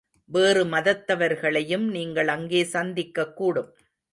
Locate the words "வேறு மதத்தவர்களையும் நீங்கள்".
0.25-2.27